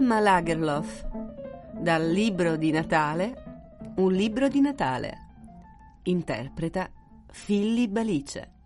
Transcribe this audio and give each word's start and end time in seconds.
Selma 0.00 0.18
Lagerlof 0.18 1.06
dal 1.74 2.08
libro 2.10 2.56
di 2.56 2.70
Natale 2.70 3.92
Un 3.96 4.10
libro 4.10 4.48
di 4.48 4.62
Natale. 4.62 5.12
Interpreta 6.04 6.88
Filli 7.30 7.86
Balice 7.86 8.59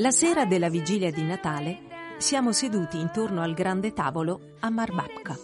La 0.00 0.10
sera 0.10 0.46
della 0.46 0.70
vigilia 0.70 1.10
di 1.10 1.22
Natale 1.22 1.80
siamo 2.16 2.52
seduti 2.52 2.98
intorno 2.98 3.42
al 3.42 3.52
grande 3.52 3.92
tavolo 3.92 4.52
a 4.60 4.70
Marbapka. 4.70 5.38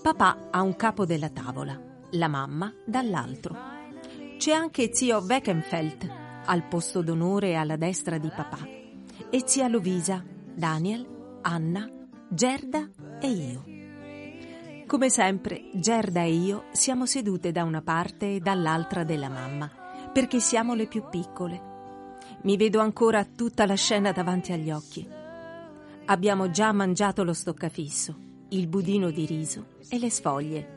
Papà 0.00 0.46
ha 0.52 0.62
un 0.62 0.76
capo 0.76 1.04
della 1.04 1.28
tavola, 1.28 1.76
la 2.10 2.28
mamma 2.28 2.72
dall'altro. 2.86 3.56
C'è 4.36 4.52
anche 4.52 4.94
zio 4.94 5.18
Weckenfeld 5.18 6.08
al 6.44 6.68
posto 6.68 7.02
d'onore 7.02 7.56
alla 7.56 7.74
destra 7.74 8.18
di 8.18 8.28
papà 8.28 8.58
e 9.30 9.42
zia 9.44 9.66
Lovisa, 9.66 10.22
Daniel, 10.54 11.40
Anna, 11.42 11.90
Gerda 12.28 12.88
e 13.20 13.28
io. 13.28 13.64
Come 14.86 15.10
sempre, 15.10 15.70
Gerda 15.72 16.22
e 16.22 16.32
io 16.34 16.66
siamo 16.70 17.04
sedute 17.04 17.50
da 17.50 17.64
una 17.64 17.82
parte 17.82 18.36
e 18.36 18.38
dall'altra 18.38 19.02
della 19.02 19.28
mamma, 19.28 19.68
perché 20.12 20.38
siamo 20.38 20.74
le 20.74 20.86
più 20.86 21.02
piccole. 21.10 21.77
Mi 22.42 22.56
vedo 22.56 22.80
ancora 22.80 23.24
tutta 23.24 23.66
la 23.66 23.74
scena 23.74 24.12
davanti 24.12 24.52
agli 24.52 24.70
occhi. 24.70 25.06
Abbiamo 26.06 26.50
già 26.50 26.72
mangiato 26.72 27.24
lo 27.24 27.32
stoccafisso, 27.32 28.16
il 28.50 28.68
budino 28.68 29.10
di 29.10 29.26
riso 29.26 29.66
e 29.88 29.98
le 29.98 30.08
sfoglie. 30.08 30.76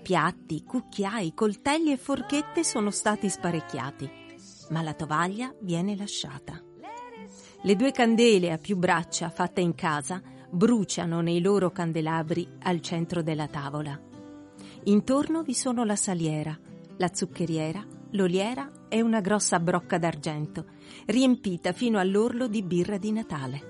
Piatti, 0.00 0.62
cucchiai, 0.64 1.34
coltelli 1.34 1.92
e 1.92 1.96
forchette 1.96 2.64
sono 2.64 2.90
stati 2.90 3.28
sparecchiati, 3.28 4.10
ma 4.70 4.80
la 4.80 4.94
tovaglia 4.94 5.52
viene 5.60 5.96
lasciata. 5.96 6.62
Le 7.62 7.76
due 7.76 7.90
candele 7.90 8.52
a 8.52 8.56
più 8.56 8.76
braccia 8.76 9.28
fatte 9.28 9.60
in 9.60 9.74
casa 9.74 10.22
bruciano 10.48 11.20
nei 11.20 11.40
loro 11.40 11.70
candelabri 11.70 12.48
al 12.62 12.80
centro 12.80 13.22
della 13.22 13.48
tavola. 13.48 14.00
Intorno 14.84 15.42
vi 15.42 15.52
sono 15.52 15.84
la 15.84 15.96
saliera, 15.96 16.58
la 16.96 17.10
zuccheriera, 17.12 17.84
l'oliera 18.12 18.70
e 18.88 19.02
una 19.02 19.20
grossa 19.20 19.60
brocca 19.60 19.98
d'argento, 19.98 20.66
riempita 21.06 21.72
fino 21.72 21.98
all'orlo 21.98 22.46
di 22.46 22.62
birra 22.62 22.98
di 22.98 23.12
Natale. 23.12 23.62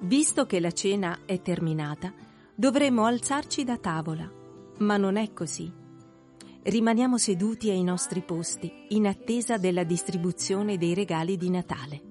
Visto 0.00 0.46
che 0.46 0.60
la 0.60 0.72
cena 0.72 1.20
è 1.24 1.40
terminata, 1.40 2.12
dovremmo 2.54 3.04
alzarci 3.04 3.64
da 3.64 3.76
tavola, 3.78 4.30
ma 4.78 4.96
non 4.96 5.16
è 5.16 5.32
così. 5.32 5.70
Rimaniamo 6.64 7.18
seduti 7.18 7.70
ai 7.70 7.82
nostri 7.82 8.22
posti, 8.22 8.86
in 8.88 9.06
attesa 9.06 9.58
della 9.58 9.84
distribuzione 9.84 10.78
dei 10.78 10.94
regali 10.94 11.36
di 11.36 11.50
Natale. 11.50 12.02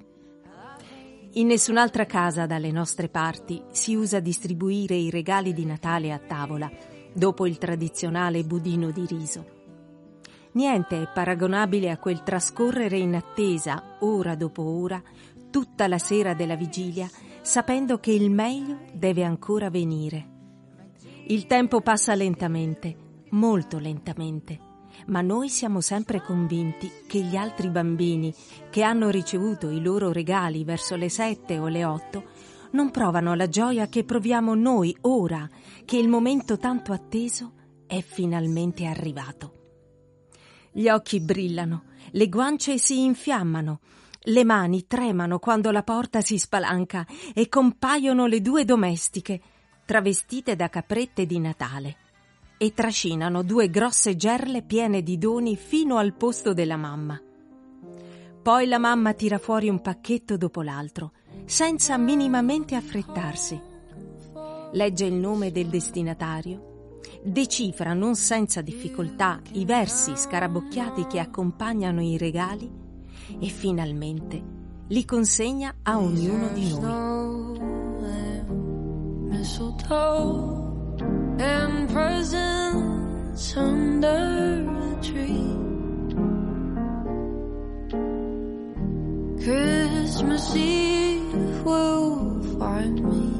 In 1.34 1.48
nessun'altra 1.48 2.06
casa 2.06 2.46
dalle 2.46 2.72
nostre 2.72 3.08
parti 3.08 3.62
si 3.72 3.96
usa 3.96 4.20
distribuire 4.20 4.96
i 4.96 5.10
regali 5.10 5.54
di 5.54 5.66
Natale 5.66 6.12
a 6.12 6.20
tavola, 6.20 6.70
dopo 7.14 7.48
il 7.48 7.58
tradizionale 7.58 8.44
budino 8.44 8.92
di 8.92 9.06
riso. 9.06 9.61
Niente 10.54 11.02
è 11.02 11.08
paragonabile 11.14 11.90
a 11.90 11.98
quel 11.98 12.24
trascorrere 12.24 12.98
in 12.98 13.16
attesa, 13.16 13.98
ora 14.00 14.36
dopo 14.36 14.64
ora, 14.64 15.02
tutta 15.50 15.88
la 15.88 15.98
sera 15.98 16.34
della 16.34 16.56
vigilia, 16.56 17.10
sapendo 17.42 18.00
che 18.00 18.12
il 18.12 18.30
meglio 18.30 18.80
deve 18.94 19.24
ancora 19.24 19.70
venire. 19.70 20.30
Il 21.28 21.48
tempo 21.48 21.82
passa 21.82 22.14
lentamente, 22.16 22.96
molto 23.30 23.80
lentamente, 23.80 24.60
ma 25.08 25.22
noi 25.22 25.48
siamo 25.50 25.80
sempre 25.80 26.22
convinti 26.22 26.92
che 27.08 27.22
gli 27.22 27.36
altri 27.36 27.70
bambini 27.70 28.34
che 28.70 28.84
hanno 28.84 29.10
ricevuto 29.10 29.70
i 29.70 29.82
loro 29.82 30.12
regali 30.12 30.64
verso 30.64 30.96
le 30.96 31.10
sette 31.10 31.58
o 31.60 31.68
le 31.68 31.86
otto 31.86 32.24
non 32.72 32.92
provano 32.92 33.34
la 33.34 33.48
gioia 33.48 33.88
che 33.88 34.04
proviamo 34.04 34.54
noi 34.56 34.96
ora 35.02 35.50
che 35.86 35.98
il 35.98 36.08
momento 36.08 36.58
tanto 36.58 36.94
atteso 36.94 37.54
è 37.86 38.02
finalmente 38.02 38.86
arrivato. 38.86 39.61
Gli 40.72 40.88
occhi 40.88 41.20
brillano, 41.20 41.84
le 42.12 42.30
guance 42.30 42.78
si 42.78 43.04
infiammano, 43.04 43.82
le 44.26 44.44
mani 44.46 44.88
tremano 44.88 45.38
quando 45.38 45.70
la 45.72 45.84
porta 45.84 46.22
si 46.22 46.38
spalanca 46.38 47.06
e 47.34 47.50
compaiono 47.50 48.26
le 48.26 48.40
due 48.42 48.64
domestiche, 48.64 49.42
travestite 49.86 50.56
da 50.56 50.70
caprette 50.70 51.26
di 51.26 51.40
Natale, 51.40 51.98
e 52.58 52.74
trascinano 52.74 53.44
due 53.44 53.70
grosse 53.70 54.16
gerle 54.16 54.62
piene 54.62 55.02
di 55.04 55.18
doni 55.18 55.58
fino 55.58 55.98
al 55.98 56.14
posto 56.14 56.54
della 56.54 56.78
mamma. 56.78 57.20
Poi 58.42 58.66
la 58.68 58.80
mamma 58.80 59.14
tira 59.14 59.40
fuori 59.40 59.68
un 59.68 59.82
pacchetto 59.82 60.38
dopo 60.38 60.62
l'altro, 60.62 61.12
senza 61.46 61.98
minimamente 61.98 62.76
affrettarsi. 62.76 63.60
Legge 64.72 65.06
il 65.06 65.16
nome 65.16 65.52
del 65.52 65.68
destinatario 65.68 66.71
decifra 67.24 67.94
non 67.94 68.16
senza 68.16 68.62
difficoltà 68.62 69.40
i 69.54 69.66
versi 69.66 70.16
scarabocchiati 70.16 71.08
che 71.08 71.20
accompagnano 71.20 72.02
i 72.02 72.18
regali 72.18 72.70
e 73.40 73.48
finalmente 73.48 74.60
li 74.88 75.06
consegna 75.06 75.76
a 75.84 75.98
ognuno 75.98 76.50
di 76.54 76.78
noi. 76.80 77.20
Christmas 89.42 90.56
Eve 90.56 91.64
will 91.64 92.42
find 92.60 93.00
me 93.04 93.31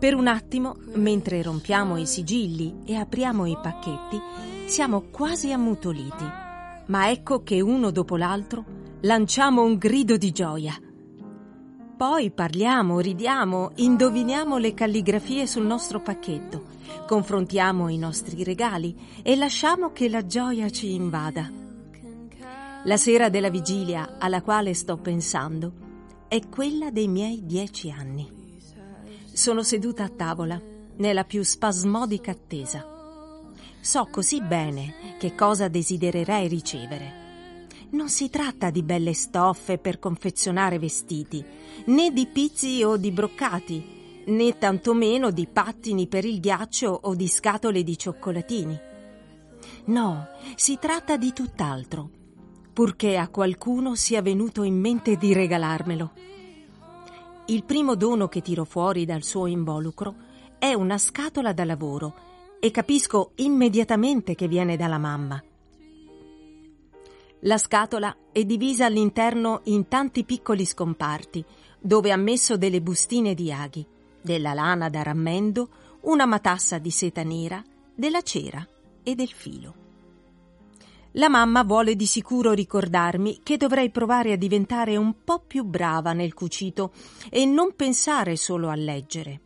Per 0.00 0.14
un 0.14 0.28
attimo, 0.28 0.76
mentre 0.94 1.42
rompiamo 1.42 1.98
i 1.98 2.06
sigilli 2.06 2.84
e 2.86 2.96
apriamo 2.96 3.44
i 3.44 3.58
pacchetti, 3.60 4.18
siamo 4.64 5.02
quasi 5.10 5.52
ammutoliti. 5.52 6.24
Ma 6.86 7.10
ecco 7.10 7.42
che 7.42 7.60
uno 7.60 7.90
dopo 7.90 8.16
l'altro 8.16 8.64
lanciamo 9.02 9.62
un 9.62 9.76
grido 9.76 10.16
di 10.16 10.30
gioia. 10.32 10.74
Poi 11.98 12.30
parliamo, 12.30 12.98
ridiamo, 12.98 13.72
indoviniamo 13.74 14.56
le 14.56 14.72
calligrafie 14.72 15.46
sul 15.46 15.66
nostro 15.66 16.00
pacchetto, 16.00 16.62
confrontiamo 17.06 17.90
i 17.90 17.98
nostri 17.98 18.42
regali 18.42 18.96
e 19.22 19.36
lasciamo 19.36 19.92
che 19.92 20.08
la 20.08 20.24
gioia 20.24 20.70
ci 20.70 20.94
invada. 20.94 21.46
La 22.84 22.96
sera 22.96 23.28
della 23.28 23.50
vigilia 23.50 24.16
alla 24.18 24.40
quale 24.40 24.72
sto 24.72 24.96
pensando 24.96 25.72
è 26.26 26.40
quella 26.48 26.90
dei 26.90 27.06
miei 27.06 27.44
dieci 27.44 27.90
anni. 27.90 28.39
Sono 29.32 29.62
seduta 29.62 30.04
a 30.04 30.08
tavola, 30.08 30.60
nella 30.96 31.24
più 31.24 31.42
spasmodica 31.42 32.32
attesa. 32.32 32.84
So 33.80 34.06
così 34.10 34.42
bene 34.42 35.16
che 35.18 35.34
cosa 35.34 35.68
desidererei 35.68 36.48
ricevere. 36.48 37.68
Non 37.90 38.08
si 38.08 38.28
tratta 38.28 38.70
di 38.70 38.82
belle 38.82 39.14
stoffe 39.14 39.78
per 39.78 39.98
confezionare 39.98 40.78
vestiti, 40.78 41.44
né 41.86 42.12
di 42.12 42.26
pizzi 42.26 42.82
o 42.82 42.96
di 42.96 43.10
broccati, 43.12 44.22
né 44.26 44.58
tantomeno 44.58 45.30
di 45.30 45.46
pattini 45.46 46.06
per 46.06 46.24
il 46.24 46.40
ghiaccio 46.40 46.90
o 47.04 47.14
di 47.14 47.28
scatole 47.28 47.82
di 47.82 47.96
cioccolatini. 47.96 48.78
No, 49.86 50.28
si 50.56 50.76
tratta 50.78 51.16
di 51.16 51.32
tutt'altro, 51.32 52.10
purché 52.72 53.16
a 53.16 53.28
qualcuno 53.28 53.94
sia 53.94 54.22
venuto 54.22 54.64
in 54.64 54.78
mente 54.78 55.16
di 55.16 55.32
regalarmelo. 55.32 56.12
Il 57.50 57.64
primo 57.64 57.96
dono 57.96 58.28
che 58.28 58.42
tiro 58.42 58.62
fuori 58.62 59.04
dal 59.04 59.24
suo 59.24 59.46
involucro 59.46 60.14
è 60.56 60.72
una 60.72 60.98
scatola 60.98 61.52
da 61.52 61.64
lavoro 61.64 62.14
e 62.60 62.70
capisco 62.70 63.32
immediatamente 63.36 64.36
che 64.36 64.46
viene 64.46 64.76
dalla 64.76 64.98
mamma. 64.98 65.42
La 67.40 67.58
scatola 67.58 68.16
è 68.30 68.44
divisa 68.44 68.86
all'interno 68.86 69.62
in 69.64 69.88
tanti 69.88 70.22
piccoli 70.22 70.64
scomparti, 70.64 71.44
dove 71.80 72.12
ha 72.12 72.16
messo 72.16 72.56
delle 72.56 72.80
bustine 72.80 73.34
di 73.34 73.52
aghi, 73.52 73.84
della 74.22 74.54
lana 74.54 74.88
da 74.88 75.02
rammendo, 75.02 75.70
una 76.02 76.26
matassa 76.26 76.78
di 76.78 76.92
seta 76.92 77.24
nera, 77.24 77.60
della 77.92 78.22
cera 78.22 78.64
e 79.02 79.16
del 79.16 79.30
filo. 79.32 79.79
La 81.14 81.28
mamma 81.28 81.64
vuole 81.64 81.96
di 81.96 82.06
sicuro 82.06 82.52
ricordarmi 82.52 83.40
che 83.42 83.56
dovrei 83.56 83.90
provare 83.90 84.32
a 84.32 84.36
diventare 84.36 84.96
un 84.96 85.24
po' 85.24 85.40
più 85.40 85.64
brava 85.64 86.12
nel 86.12 86.34
cucito 86.34 86.92
e 87.28 87.44
non 87.46 87.74
pensare 87.74 88.36
solo 88.36 88.68
a 88.68 88.76
leggere. 88.76 89.40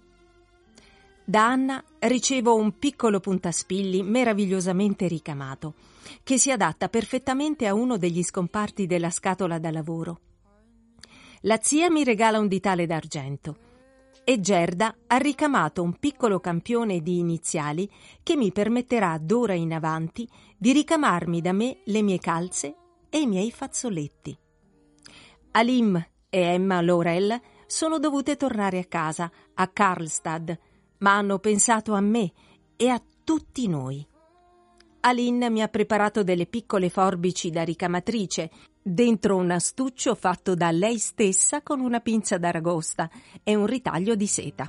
Da 1.25 1.47
Anna 1.47 1.83
ricevo 2.01 2.55
un 2.55 2.79
piccolo 2.79 3.19
puntaspilli 3.19 4.03
meravigliosamente 4.03 5.09
ricamato, 5.09 5.75
che 6.23 6.39
si 6.39 6.51
adatta 6.51 6.91
perfettamente 6.91 7.67
a 7.67 7.73
uno 7.73 7.97
degli 7.97 8.23
scomparti 8.23 8.87
della 8.87 9.09
scatola 9.09 9.59
da 9.59 9.71
lavoro. 9.71 10.21
La 11.43 11.59
zia 11.63 11.91
mi 11.91 12.05
regala 12.05 12.39
un 12.39 12.49
ditale 12.49 12.85
d'argento 12.85 13.73
e 14.25 14.41
Gerda 14.41 14.97
ha 15.07 15.17
ricamato 15.19 15.83
un 15.83 15.99
piccolo 15.99 16.41
campione 16.41 17.01
di 17.01 17.19
iniziali 17.19 17.89
che 18.23 18.37
mi 18.37 18.51
permetterà 18.51 19.19
d'ora 19.19 19.53
in 19.53 19.73
avanti 19.73 20.29
di 20.57 20.73
ricamarmi 20.73 21.41
da 21.41 21.53
me 21.53 21.81
le 21.85 22.03
mie 22.03 22.19
calze 22.19 22.75
e 23.11 23.21
i 23.21 23.27
miei 23.27 23.53
fazzoletti. 23.53 24.37
Alim 25.53 25.97
e 26.29 26.41
Emma 26.41 26.81
Laurel 26.81 27.41
sono 27.67 27.99
dovute 27.99 28.37
tornare 28.37 28.79
a 28.79 28.85
casa, 28.85 29.31
a 29.55 29.69
Karlstad, 29.69 30.59
ma 30.99 31.17
hanno 31.17 31.39
pensato 31.39 31.93
a 31.93 32.01
me 32.01 32.33
e 32.77 32.89
a 32.89 33.01
tutti 33.23 33.69
noi. 33.69 34.05
Aline 35.07 35.51
mi 35.51 35.61
ha 35.61 35.69
preparato 35.69 36.23
delle 36.23 36.47
piccole 36.47 36.89
forbici 36.89 37.51
da 37.51 37.63
ricamatrice, 37.63 38.51
dentro 38.83 39.37
un 39.37 39.51
astuccio 39.51 40.15
fatto 40.15 40.55
da 40.55 40.71
lei 40.71 40.97
stessa 40.97 41.61
con 41.61 41.81
una 41.81 42.01
pinza 42.01 42.39
d'aragosta 42.39 43.11
e 43.43 43.55
un 43.55 43.67
ritaglio 43.67 44.15
di 44.15 44.27
seta. 44.27 44.67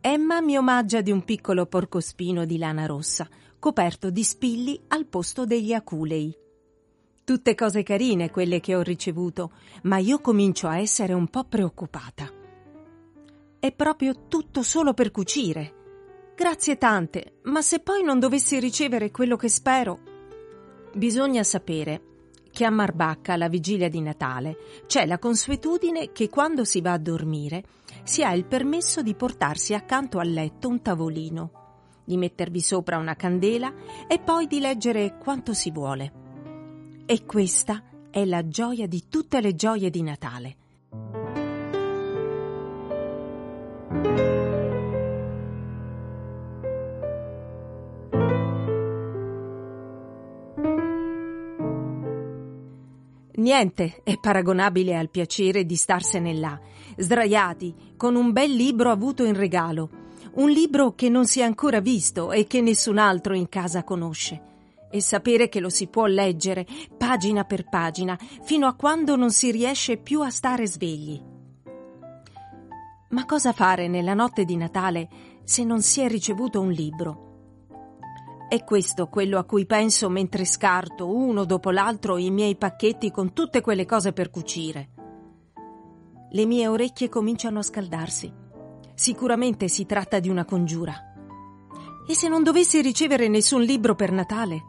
Emma 0.00 0.40
mi 0.40 0.56
omaggia 0.56 1.00
di 1.00 1.10
un 1.10 1.24
piccolo 1.24 1.66
porcospino 1.66 2.44
di 2.44 2.58
lana 2.58 2.86
rossa, 2.86 3.28
coperto 3.58 4.10
di 4.10 4.22
spilli 4.22 4.80
al 4.86 5.06
posto 5.06 5.44
degli 5.44 5.72
aculei. 5.72 6.32
Tutte 7.24 7.54
cose 7.56 7.82
carine 7.82 8.30
quelle 8.30 8.60
che 8.60 8.76
ho 8.76 8.82
ricevuto, 8.82 9.50
ma 9.82 9.98
io 9.98 10.20
comincio 10.20 10.68
a 10.68 10.78
essere 10.78 11.12
un 11.12 11.26
po' 11.26 11.42
preoccupata. 11.42 12.30
È 13.58 13.72
proprio 13.72 14.28
tutto 14.28 14.62
solo 14.62 14.94
per 14.94 15.10
cucire. 15.10 15.77
Grazie 16.38 16.78
tante, 16.78 17.40
ma 17.46 17.62
se 17.62 17.80
poi 17.80 18.04
non 18.04 18.20
dovessi 18.20 18.60
ricevere 18.60 19.10
quello 19.10 19.34
che 19.34 19.48
spero. 19.48 19.98
Bisogna 20.94 21.42
sapere 21.42 22.00
che 22.52 22.64
a 22.64 22.70
Marbacca, 22.70 23.32
alla 23.32 23.48
vigilia 23.48 23.88
di 23.88 24.00
Natale, 24.00 24.56
c'è 24.86 25.04
la 25.04 25.18
consuetudine 25.18 26.12
che 26.12 26.28
quando 26.28 26.62
si 26.62 26.80
va 26.80 26.92
a 26.92 26.98
dormire 26.98 27.64
si 28.04 28.22
ha 28.22 28.32
il 28.34 28.44
permesso 28.44 29.02
di 29.02 29.16
portarsi 29.16 29.74
accanto 29.74 30.20
al 30.20 30.30
letto 30.30 30.68
un 30.68 30.80
tavolino, 30.80 31.50
di 32.04 32.16
mettervi 32.16 32.60
sopra 32.60 32.98
una 32.98 33.16
candela 33.16 33.74
e 34.06 34.20
poi 34.20 34.46
di 34.46 34.60
leggere 34.60 35.18
quanto 35.18 35.52
si 35.52 35.72
vuole. 35.72 36.12
E 37.04 37.24
questa 37.24 37.82
è 38.12 38.24
la 38.24 38.46
gioia 38.46 38.86
di 38.86 39.08
tutte 39.08 39.40
le 39.40 39.56
gioie 39.56 39.90
di 39.90 40.02
Natale. 40.02 40.56
Niente 53.38 54.00
è 54.02 54.18
paragonabile 54.18 54.96
al 54.96 55.10
piacere 55.10 55.64
di 55.64 55.76
starsene 55.76 56.34
là, 56.34 56.58
sdraiati, 56.96 57.94
con 57.96 58.16
un 58.16 58.32
bel 58.32 58.50
libro 58.50 58.90
avuto 58.90 59.22
in 59.22 59.34
regalo, 59.34 59.90
un 60.34 60.50
libro 60.50 60.96
che 60.96 61.08
non 61.08 61.24
si 61.24 61.38
è 61.38 61.44
ancora 61.44 61.78
visto 61.78 62.32
e 62.32 62.48
che 62.48 62.60
nessun 62.60 62.98
altro 62.98 63.34
in 63.34 63.48
casa 63.48 63.84
conosce, 63.84 64.42
e 64.90 65.00
sapere 65.00 65.48
che 65.48 65.60
lo 65.60 65.68
si 65.68 65.86
può 65.86 66.06
leggere 66.06 66.66
pagina 66.96 67.44
per 67.44 67.68
pagina 67.68 68.18
fino 68.42 68.66
a 68.66 68.74
quando 68.74 69.14
non 69.14 69.30
si 69.30 69.52
riesce 69.52 69.98
più 69.98 70.22
a 70.22 70.30
stare 70.30 70.66
svegli. 70.66 71.22
Ma 73.10 73.24
cosa 73.24 73.52
fare 73.52 73.86
nella 73.86 74.14
notte 74.14 74.44
di 74.44 74.56
Natale 74.56 75.08
se 75.44 75.62
non 75.62 75.80
si 75.80 76.00
è 76.00 76.08
ricevuto 76.08 76.60
un 76.60 76.72
libro? 76.72 77.27
È 78.48 78.64
questo 78.64 79.08
quello 79.08 79.38
a 79.38 79.44
cui 79.44 79.66
penso 79.66 80.08
mentre 80.08 80.46
scarto 80.46 81.14
uno 81.14 81.44
dopo 81.44 81.70
l'altro 81.70 82.16
i 82.16 82.30
miei 82.30 82.56
pacchetti 82.56 83.10
con 83.10 83.34
tutte 83.34 83.60
quelle 83.60 83.84
cose 83.84 84.14
per 84.14 84.30
cucire. 84.30 84.88
Le 86.30 86.46
mie 86.46 86.66
orecchie 86.66 87.10
cominciano 87.10 87.58
a 87.58 87.62
scaldarsi. 87.62 88.32
Sicuramente 88.94 89.68
si 89.68 89.84
tratta 89.84 90.18
di 90.18 90.30
una 90.30 90.46
congiura. 90.46 90.94
E 92.08 92.14
se 92.14 92.28
non 92.28 92.42
dovessi 92.42 92.80
ricevere 92.80 93.28
nessun 93.28 93.60
libro 93.60 93.94
per 93.94 94.12
Natale? 94.12 94.62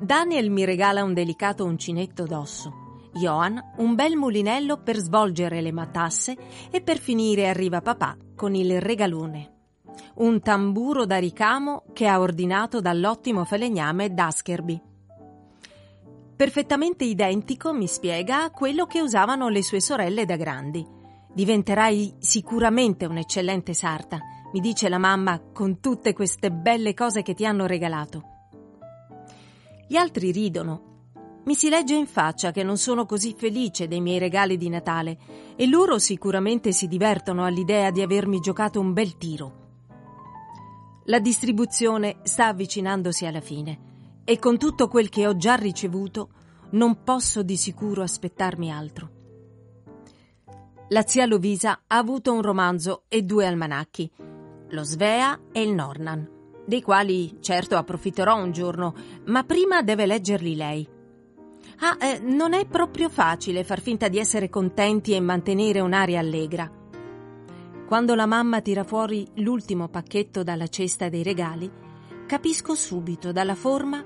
Daniel 0.00 0.50
mi 0.50 0.64
regala 0.64 1.04
un 1.04 1.14
delicato 1.14 1.64
uncinetto 1.64 2.24
d'osso. 2.24 3.10
Johan 3.12 3.74
un 3.76 3.94
bel 3.94 4.16
mulinello 4.16 4.82
per 4.82 4.96
svolgere 4.96 5.60
le 5.60 5.70
matasse 5.70 6.36
e 6.72 6.80
per 6.80 6.98
finire 6.98 7.48
arriva 7.48 7.80
papà 7.80 8.16
con 8.34 8.56
il 8.56 8.80
regalone 8.80 9.54
un 10.16 10.40
tamburo 10.40 11.06
da 11.06 11.18
ricamo 11.18 11.84
che 11.92 12.06
ha 12.06 12.20
ordinato 12.20 12.80
dall'ottimo 12.80 13.44
falegname 13.44 14.12
Daskerby. 14.12 14.80
Perfettamente 16.36 17.04
identico, 17.04 17.72
mi 17.72 17.86
spiega, 17.86 18.44
a 18.44 18.50
quello 18.50 18.84
che 18.84 19.00
usavano 19.00 19.48
le 19.48 19.62
sue 19.62 19.80
sorelle 19.80 20.24
da 20.26 20.36
grandi. 20.36 20.86
Diventerai 21.32 22.16
sicuramente 22.18 23.06
un'eccellente 23.06 23.72
sarta, 23.72 24.18
mi 24.52 24.60
dice 24.60 24.88
la 24.88 24.98
mamma, 24.98 25.40
con 25.52 25.80
tutte 25.80 26.12
queste 26.12 26.50
belle 26.50 26.94
cose 26.94 27.22
che 27.22 27.34
ti 27.34 27.46
hanno 27.46 27.66
regalato. 27.66 28.22
Gli 29.88 29.96
altri 29.96 30.30
ridono. 30.30 30.94
Mi 31.44 31.54
si 31.54 31.68
legge 31.68 31.94
in 31.94 32.06
faccia 32.06 32.50
che 32.50 32.62
non 32.62 32.76
sono 32.76 33.06
così 33.06 33.34
felice 33.36 33.86
dei 33.86 34.00
miei 34.00 34.18
regali 34.18 34.56
di 34.56 34.68
Natale 34.68 35.18
e 35.56 35.66
loro 35.66 35.98
sicuramente 35.98 36.72
si 36.72 36.88
divertono 36.88 37.44
all'idea 37.44 37.90
di 37.90 38.02
avermi 38.02 38.40
giocato 38.40 38.80
un 38.80 38.92
bel 38.92 39.16
tiro. 39.16 39.65
La 41.08 41.20
distribuzione 41.20 42.16
sta 42.22 42.48
avvicinandosi 42.48 43.26
alla 43.26 43.40
fine 43.40 44.22
e 44.24 44.40
con 44.40 44.58
tutto 44.58 44.88
quel 44.88 45.08
che 45.08 45.28
ho 45.28 45.36
già 45.36 45.54
ricevuto 45.54 46.30
non 46.70 47.04
posso 47.04 47.44
di 47.44 47.56
sicuro 47.56 48.02
aspettarmi 48.02 48.72
altro. 48.72 49.10
La 50.88 51.06
zia 51.06 51.26
Lovisa 51.26 51.82
ha 51.86 51.96
avuto 51.96 52.32
un 52.32 52.42
romanzo 52.42 53.04
e 53.06 53.22
due 53.22 53.46
almanacchi, 53.46 54.10
lo 54.70 54.82
Svea 54.82 55.38
e 55.52 55.62
il 55.62 55.72
Nornan, 55.72 56.28
dei 56.66 56.82
quali 56.82 57.38
certo 57.40 57.76
approfitterò 57.76 58.42
un 58.42 58.50
giorno, 58.50 58.92
ma 59.26 59.44
prima 59.44 59.82
deve 59.82 60.06
leggerli 60.06 60.56
lei. 60.56 60.88
Ah, 61.78 61.96
eh, 62.00 62.18
non 62.18 62.52
è 62.52 62.66
proprio 62.66 63.08
facile 63.08 63.62
far 63.62 63.80
finta 63.80 64.08
di 64.08 64.18
essere 64.18 64.48
contenti 64.48 65.12
e 65.12 65.20
mantenere 65.20 65.78
un'aria 65.78 66.18
allegra. 66.18 66.68
Quando 67.86 68.16
la 68.16 68.26
mamma 68.26 68.60
tira 68.62 68.82
fuori 68.82 69.24
l'ultimo 69.34 69.86
pacchetto 69.86 70.42
dalla 70.42 70.66
cesta 70.66 71.08
dei 71.08 71.22
regali, 71.22 71.70
capisco 72.26 72.74
subito 72.74 73.30
dalla 73.30 73.54
forma 73.54 74.04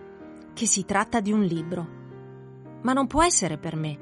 che 0.52 0.66
si 0.66 0.84
tratta 0.84 1.20
di 1.20 1.32
un 1.32 1.40
libro. 1.40 1.88
Ma 2.82 2.92
non 2.92 3.06
può 3.06 3.22
essere 3.22 3.56
per 3.56 3.76
me. 3.76 3.98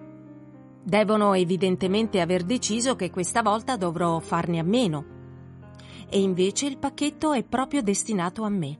Devono 0.83 1.33
evidentemente 1.35 2.21
aver 2.21 2.43
deciso 2.43 2.97
che 2.97 3.11
questa 3.11 3.41
volta 3.41 3.77
dovrò 3.77 4.19
farne 4.19 4.59
a 4.59 4.65
meno. 4.65 5.05
E 6.09 6.21
invece 6.21 6.67
il 6.67 6.79
pacchetto 6.79 7.33
è 7.33 7.45
proprio 7.45 7.81
destinato 7.81 8.43
a 8.43 8.49
me. 8.49 8.79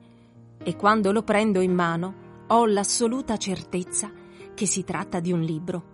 E 0.61 0.75
quando 0.75 1.12
lo 1.12 1.23
prendo 1.23 1.61
in 1.61 1.75
mano 1.75 2.14
ho 2.49 2.67
l'assoluta 2.67 3.37
certezza 3.37 4.11
che 4.52 4.67
si 4.67 4.83
tratta 4.83 5.21
di 5.21 5.31
un 5.31 5.43
libro. 5.43 5.85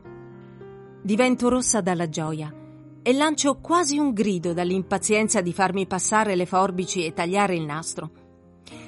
Divento 1.02 1.50
rossa 1.50 1.82
dalla 1.82 2.08
gioia 2.08 2.62
e 3.06 3.12
lancio 3.12 3.58
quasi 3.60 3.98
un 3.98 4.14
grido 4.14 4.54
dall'impazienza 4.54 5.42
di 5.42 5.52
farmi 5.52 5.86
passare 5.86 6.34
le 6.34 6.46
forbici 6.46 7.04
e 7.04 7.12
tagliare 7.12 7.54
il 7.54 7.66
nastro. 7.66 8.10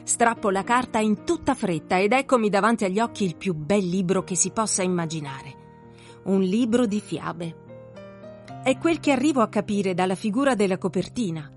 Strappo 0.04 0.48
la 0.48 0.64
carta 0.64 0.98
in 1.00 1.24
tutta 1.24 1.54
fretta 1.54 1.98
ed 1.98 2.12
eccomi 2.12 2.48
davanti 2.48 2.86
agli 2.86 2.98
occhi 2.98 3.24
il 3.24 3.36
più 3.36 3.52
bel 3.52 3.86
libro 3.86 4.24
che 4.24 4.34
si 4.34 4.52
possa 4.52 4.82
immaginare. 4.82 5.64
Un 6.24 6.40
libro 6.40 6.86
di 6.86 6.98
fiabe. 6.98 7.64
è 8.62 8.78
quel 8.78 9.00
che 9.00 9.12
arrivo 9.12 9.42
a 9.42 9.48
capire 9.48 9.92
dalla 9.92 10.14
figura 10.14 10.54
della 10.54 10.78
copertina. 10.78 11.52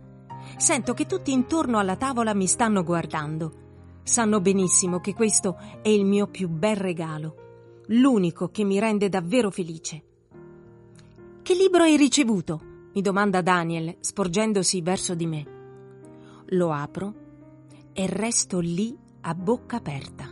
Sento 0.58 0.94
che 0.94 1.06
tutti 1.06 1.32
intorno 1.32 1.80
alla 1.80 1.96
tavola 1.96 2.34
mi 2.34 2.46
stanno 2.46 2.84
guardando. 2.84 4.02
Sanno 4.04 4.42
benissimo 4.42 5.00
che 5.00 5.14
questo 5.14 5.58
è 5.82 5.88
il 5.88 6.04
mio 6.04 6.28
più 6.28 6.50
bel 6.50 6.76
regalo, 6.76 7.36
l'unico 7.88 8.50
che 8.50 8.66
mi 8.66 8.80
rende 8.80 9.08
davvero 9.08 9.50
felice. 9.50 10.09
Che 11.50 11.56
libro 11.56 11.82
hai 11.82 11.98
ricevuto? 11.98 12.62
mi 12.94 13.02
domanda 13.02 13.42
Daniel, 13.42 13.96
sporgendosi 14.02 14.84
verso 14.84 15.16
di 15.16 15.26
me. 15.26 15.46
Lo 16.50 16.72
apro 16.72 17.14
e 17.92 18.06
resto 18.06 18.60
lì 18.60 18.96
a 19.22 19.34
bocca 19.34 19.78
aperta, 19.78 20.32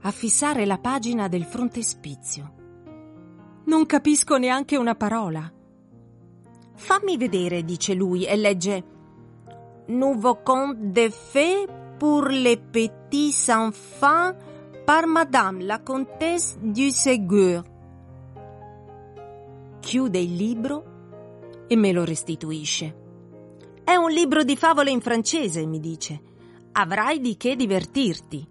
a 0.00 0.10
fissare 0.10 0.66
la 0.66 0.78
pagina 0.78 1.28
del 1.28 1.44
frontespizio. 1.44 2.54
Non 3.66 3.86
capisco 3.86 4.36
neanche 4.36 4.76
una 4.76 4.96
parola. 4.96 5.48
Fammi 6.74 7.16
vedere, 7.16 7.62
dice 7.62 7.94
lui 7.94 8.24
e 8.24 8.34
legge 8.34 8.84
Nouveau 9.86 10.42
conte 10.42 10.90
de 10.90 11.08
fées 11.08 11.68
pour 11.98 12.26
les 12.26 12.58
petits 12.58 13.48
enfants 13.48 14.34
par 14.84 15.06
Madame 15.06 15.60
la 15.60 15.78
Comtesse 15.78 16.58
du 16.60 16.90
Ségur. 16.90 17.71
Chiude 19.82 20.20
il 20.20 20.36
libro 20.36 21.64
e 21.66 21.74
me 21.74 21.90
lo 21.90 22.04
restituisce. 22.04 22.94
È 23.82 23.96
un 23.96 24.12
libro 24.12 24.44
di 24.44 24.56
favole 24.56 24.92
in 24.92 25.00
francese, 25.00 25.66
mi 25.66 25.80
dice. 25.80 26.22
Avrai 26.70 27.20
di 27.20 27.36
che 27.36 27.56
divertirti. 27.56 28.48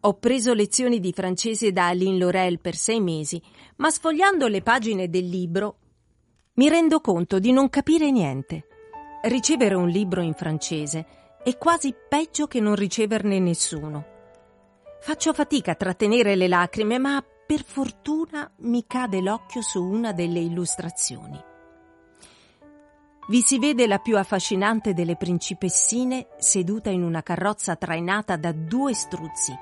Ho 0.00 0.14
preso 0.18 0.52
lezioni 0.52 1.00
di 1.00 1.10
francese 1.10 1.72
da 1.72 1.86
Aline 1.86 2.18
Laurel 2.18 2.60
per 2.60 2.76
sei 2.76 3.00
mesi, 3.00 3.42
ma 3.76 3.90
sfogliando 3.90 4.46
le 4.46 4.60
pagine 4.60 5.08
del 5.08 5.26
libro 5.26 5.78
mi 6.56 6.68
rendo 6.68 7.00
conto 7.00 7.38
di 7.38 7.50
non 7.50 7.70
capire 7.70 8.10
niente. 8.10 8.66
Ricevere 9.22 9.74
un 9.74 9.88
libro 9.88 10.20
in 10.20 10.34
francese 10.34 11.06
è 11.42 11.56
quasi 11.56 11.94
peggio 12.08 12.46
che 12.46 12.60
non 12.60 12.74
riceverne 12.74 13.40
nessuno. 13.40 14.04
Faccio 15.00 15.32
fatica 15.32 15.70
a 15.70 15.76
trattenere 15.76 16.36
le 16.36 16.46
lacrime, 16.46 16.98
ma 16.98 17.24
per 17.46 17.62
fortuna 17.62 18.50
mi 18.62 18.84
cade 18.88 19.20
l'occhio 19.20 19.62
su 19.62 19.80
una 19.80 20.10
delle 20.12 20.40
illustrazioni. 20.40 21.40
Vi 23.28 23.40
si 23.40 23.60
vede 23.60 23.86
la 23.86 24.00
più 24.00 24.18
affascinante 24.18 24.94
delle 24.94 25.14
principessine 25.14 26.26
seduta 26.38 26.90
in 26.90 27.04
una 27.04 27.22
carrozza 27.22 27.76
trainata 27.76 28.36
da 28.36 28.50
due 28.50 28.94
struzzi. 28.94 29.56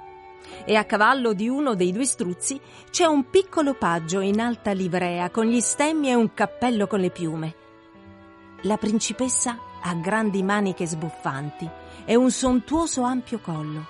E 0.64 0.76
a 0.76 0.84
cavallo 0.84 1.34
di 1.34 1.46
uno 1.46 1.74
dei 1.74 1.92
due 1.92 2.06
struzzi 2.06 2.58
c'è 2.90 3.04
un 3.04 3.28
piccolo 3.28 3.74
paggio 3.74 4.20
in 4.20 4.40
alta 4.40 4.72
livrea 4.72 5.28
con 5.28 5.44
gli 5.44 5.60
stemmi 5.60 6.08
e 6.08 6.14
un 6.14 6.32
cappello 6.32 6.86
con 6.86 7.00
le 7.00 7.10
piume. 7.10 7.54
La 8.62 8.78
principessa 8.78 9.58
ha 9.82 9.94
grandi 9.94 10.42
maniche 10.42 10.86
sbuffanti 10.86 11.68
e 12.06 12.14
un 12.14 12.30
sontuoso 12.30 13.02
ampio 13.02 13.40
collo. 13.40 13.86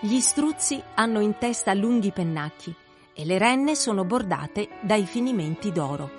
Gli 0.00 0.20
struzzi 0.20 0.80
hanno 0.94 1.18
in 1.18 1.38
testa 1.38 1.74
lunghi 1.74 2.12
pennacchi 2.12 2.82
e 3.14 3.24
le 3.24 3.38
renne 3.38 3.74
sono 3.74 4.04
bordate 4.04 4.68
dai 4.82 5.06
finimenti 5.06 5.72
d'oro. 5.72 6.10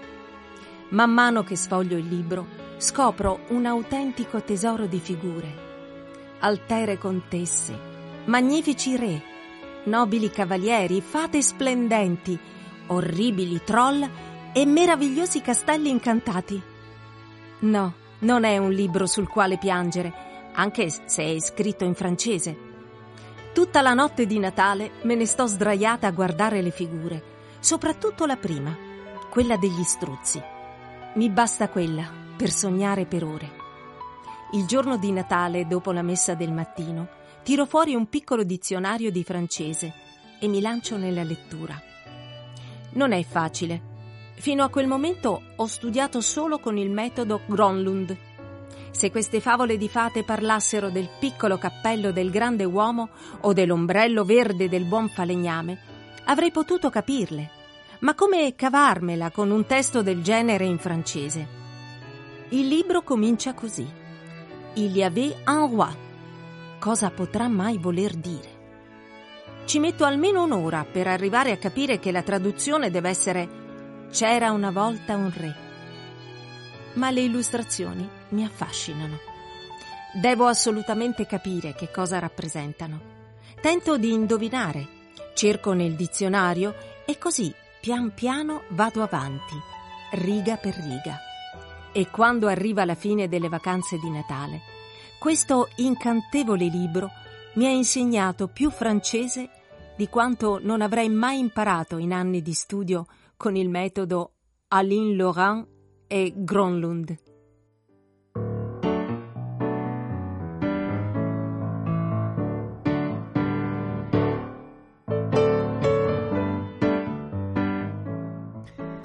Man 0.90 1.12
mano 1.12 1.44
che 1.44 1.56
sfoglio 1.56 1.98
il 1.98 2.08
libro, 2.08 2.48
scopro 2.78 3.42
un 3.50 3.66
autentico 3.66 4.42
tesoro 4.42 4.86
di 4.86 5.00
figure. 5.00 5.64
Altere 6.40 6.98
contesse, 6.98 7.78
magnifici 8.26 8.96
re, 8.96 9.22
nobili 9.86 10.30
cavalieri, 10.30 11.02
fate 11.02 11.42
splendenti, 11.42 12.38
orribili 12.88 13.62
troll 13.64 14.08
e 14.54 14.66
meravigliosi 14.66 15.42
castelli 15.42 15.90
incantati. 15.90 16.62
No, 17.60 17.94
non 18.20 18.44
è 18.44 18.58
un 18.58 18.72
libro 18.72 19.06
sul 19.06 19.28
quale 19.28 19.58
piangere, 19.58 20.14
anche 20.54 20.90
se 20.90 21.24
è 21.24 21.40
scritto 21.40 21.84
in 21.84 21.96
francese. 21.96 22.74
Tutta 23.56 23.82
la 23.82 23.94
notte 23.94 24.26
di 24.26 24.38
Natale 24.38 24.92
me 25.04 25.16
ne 25.16 25.26
sto 25.26 25.46
sdraiata 25.46 26.08
a 26.08 26.12
guardare 26.12 26.62
le 26.62 26.72
figure, 26.72 27.24
soprattutto 27.62 28.26
la 28.26 28.36
prima, 28.36 28.76
quella 29.30 29.56
degli 29.56 29.82
struzzi. 29.82 30.42
Mi 31.14 31.30
basta 31.30 31.70
quella 31.70 32.06
per 32.36 32.52
sognare 32.52 33.06
per 33.06 33.24
ore. 33.24 33.52
Il 34.52 34.66
giorno 34.66 34.98
di 34.98 35.10
Natale, 35.14 35.68
dopo 35.68 35.94
la 35.94 36.02
messa 36.02 36.34
del 36.34 36.52
mattino, 36.52 37.08
tiro 37.44 37.66
fuori 37.66 37.96
un 37.96 38.10
piccolo 38.10 38.44
dizionario 38.44 39.10
di 39.10 39.24
francese 39.24 39.94
e 40.38 40.50
mi 40.50 40.60
lancio 40.60 40.98
nella 40.98 41.24
lettura. 41.24 41.82
Non 42.96 43.14
è 43.14 43.24
facile. 43.24 43.94
Fino 44.34 44.66
a 44.66 44.70
quel 44.70 44.88
momento 44.88 45.42
ho 45.56 45.66
studiato 45.66 46.20
solo 46.20 46.60
con 46.60 46.76
il 46.78 46.90
metodo 46.90 47.40
Gronlund, 47.46 48.18
se 48.92 49.12
queste 49.12 49.42
favole 49.42 49.78
di 49.78 49.90
fate 49.90 50.24
parlassero 50.24 50.90
del 50.90 51.10
piccolo 51.20 51.58
cappello 51.58 52.12
del 52.12 52.32
grande 52.32 52.64
uomo 52.64 53.10
o 53.42 53.52
dell'ombrello 53.52 54.24
verde 54.24 54.70
del 54.70 54.86
buon 54.86 55.10
falegname, 55.10 55.78
avrei 56.26 56.52
potuto 56.52 56.90
capirle. 56.90 57.50
Ma 58.00 58.16
come 58.16 58.56
cavarmela 58.56 59.32
con 59.32 59.52
un 59.52 59.66
testo 59.66 60.02
del 60.02 60.22
genere 60.22 60.66
in 60.66 60.78
francese? 60.78 61.48
Il 62.50 62.68
libro 62.68 63.02
comincia 63.02 63.54
così. 63.54 63.86
Il 64.76 64.96
y 64.96 65.04
avait 65.04 65.36
un 65.48 65.76
roi. 65.76 65.96
Cosa 66.80 67.10
potrà 67.10 67.48
mai 67.48 67.78
voler 67.78 68.14
dire? 68.14 68.54
Ci 69.66 69.80
metto 69.80 70.06
almeno 70.06 70.44
un'ora 70.44 70.86
per 70.90 71.08
arrivare 71.08 71.52
a 71.52 71.58
capire 71.58 72.00
che 72.00 72.12
la 72.12 72.22
traduzione 72.22 72.92
deve 72.92 73.10
essere 73.10 73.50
C'era 74.12 74.52
una 74.52 74.72
volta 74.72 75.16
un 75.16 75.32
re 75.36 75.65
ma 76.96 77.12
le 77.12 77.22
illustrazioni 77.22 78.08
mi 78.30 78.44
affascinano. 78.44 79.18
Devo 80.14 80.46
assolutamente 80.48 81.26
capire 81.26 81.74
che 81.74 81.92
cosa 81.92 82.20
rappresentano. 82.20 83.14
Tento 83.62 83.98
di 83.98 84.12
indovinare, 84.12 84.88
cerco 85.34 85.74
nel 85.74 85.96
dizionario 85.96 86.74
e 87.06 87.18
così 87.18 87.54
pian 87.82 88.14
piano 88.14 88.64
vado 88.70 89.04
avanti, 89.04 89.56
riga 90.12 90.58
per 90.58 90.76
riga. 90.76 91.20
E 91.92 92.10
quando 92.10 92.48
arriva 92.48 92.86
la 92.86 92.96
fine 92.96 93.28
delle 93.28 93.50
vacanze 93.50 93.98
di 93.98 94.10
Natale, 94.10 94.62
questo 95.20 95.70
incantevole 95.78 96.66
libro 96.66 97.10
mi 97.54 97.66
ha 97.66 97.70
insegnato 97.70 98.48
più 98.48 98.70
francese 98.70 99.50
di 99.96 100.08
quanto 100.10 100.60
non 100.62 100.82
avrei 100.82 101.10
mai 101.10 101.40
imparato 101.40 101.98
in 101.98 102.12
anni 102.12 102.42
di 102.42 102.54
studio 102.54 103.06
con 103.38 103.56
il 103.56 103.70
metodo 103.70 104.34
Aline 104.70 105.16
Laurent 105.16 105.68
e 106.08 106.34
Gronlund. 106.36 107.16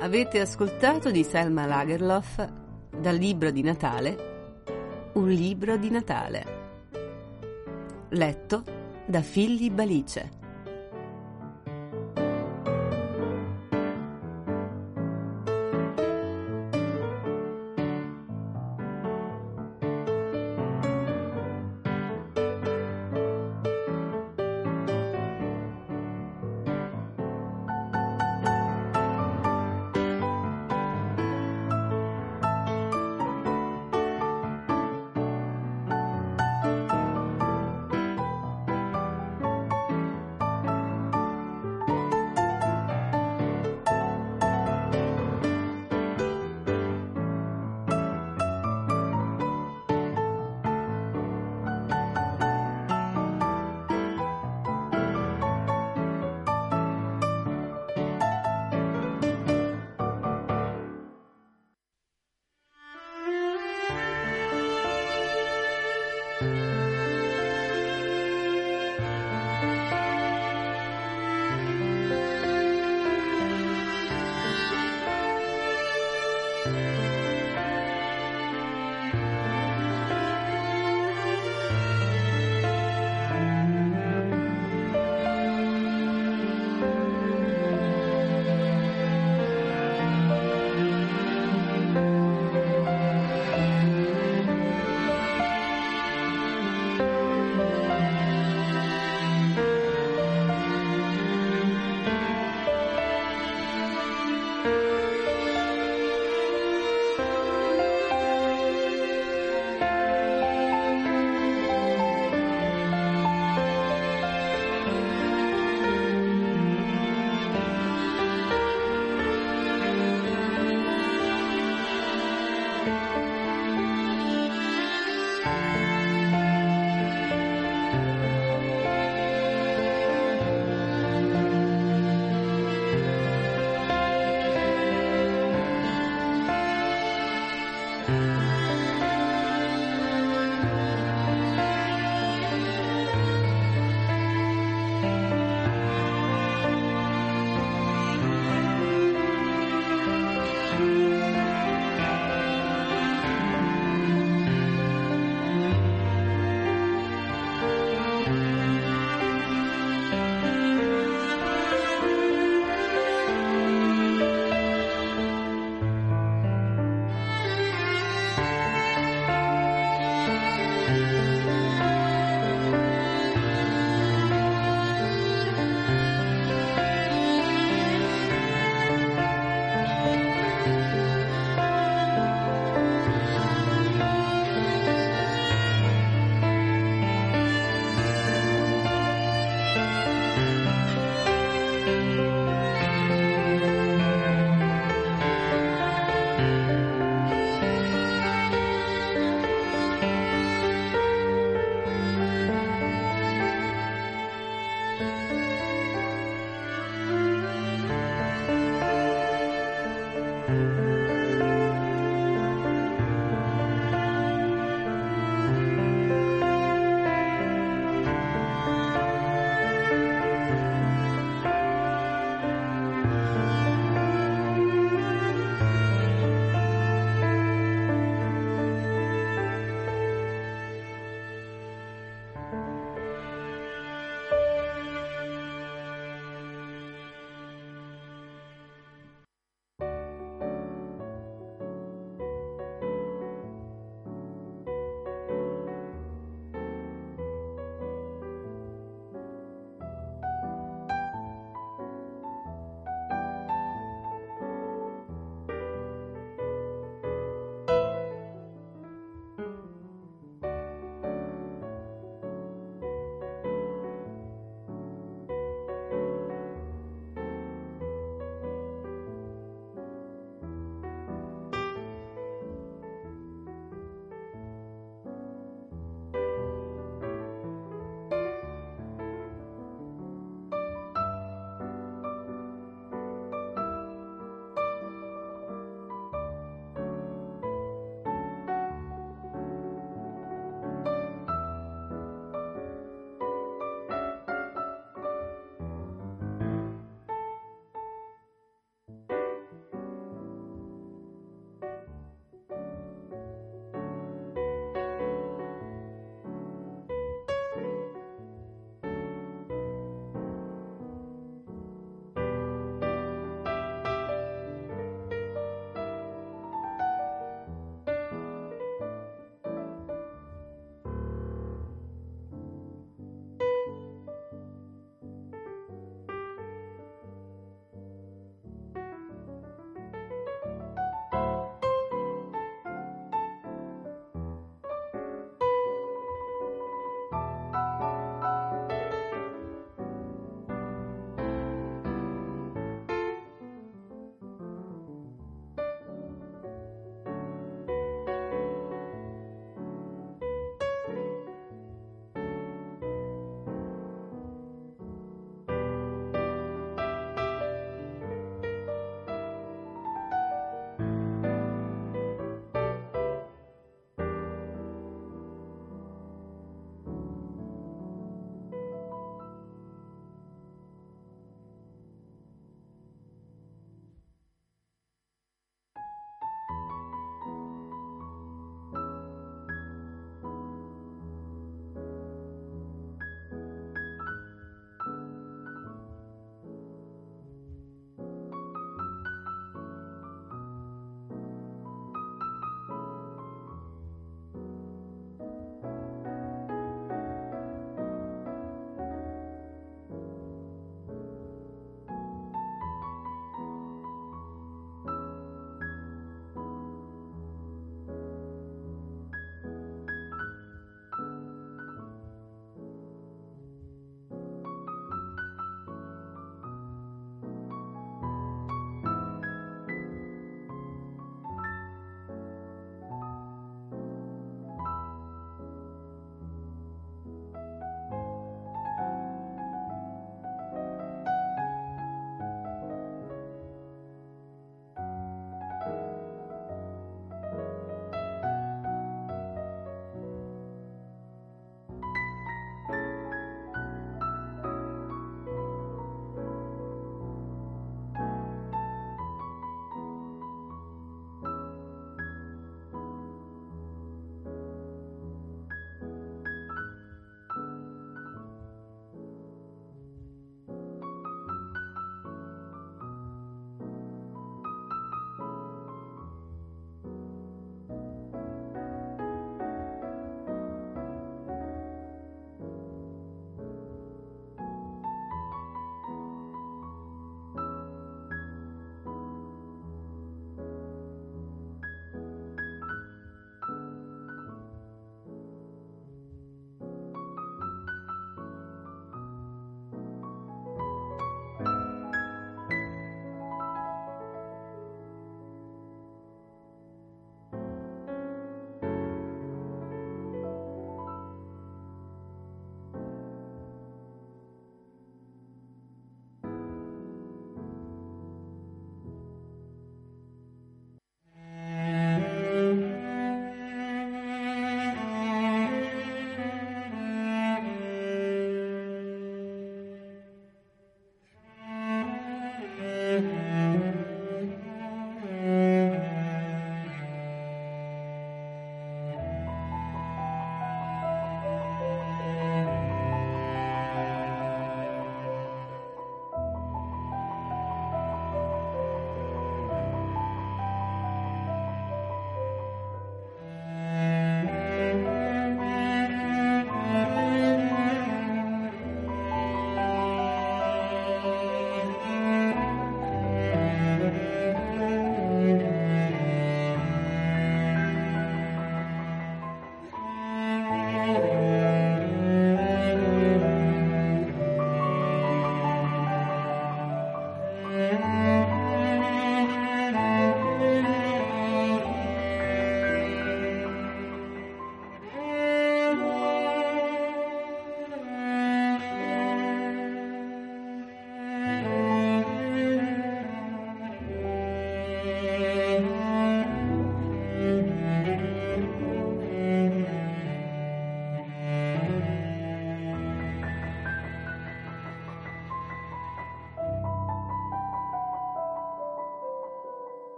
Avete 0.00 0.40
ascoltato 0.40 1.10
di 1.10 1.22
Selma 1.22 1.64
Lagerlof 1.66 2.48
dal 2.98 3.16
libro 3.16 3.50
di 3.50 3.62
Natale 3.62 5.10
Un 5.14 5.28
libro 5.28 5.76
di 5.76 5.90
Natale 5.90 6.62
letto 8.12 8.62
da 9.06 9.20
Philly 9.20 9.70
Balice 9.70 10.41